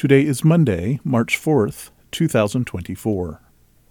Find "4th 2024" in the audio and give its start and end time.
1.38-3.49